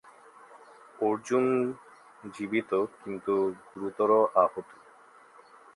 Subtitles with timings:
[0.99, 1.45] অর্জুন
[2.31, 3.33] জীবিত কিন্তু
[3.69, 4.09] গুরুতর
[4.35, 4.67] আহত।